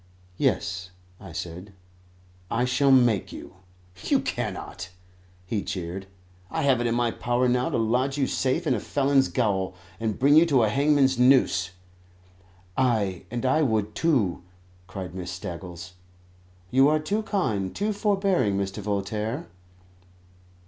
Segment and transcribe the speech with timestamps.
[0.39, 1.73] "Yes," I said;
[2.49, 3.57] "I shall make you."
[4.05, 4.89] "You cannot,"
[5.45, 6.07] he jeered.
[6.49, 9.75] "I have it in my power now to lodge you safe in a felon's gaol,
[9.99, 11.69] and bring you to a hangman's noose."
[12.75, 14.41] "Ay, and I would too,"
[14.87, 15.91] cried Miss Staggles.
[16.71, 18.81] "You are too kind, too forbearing, Mr.
[18.81, 19.45] Voltaire."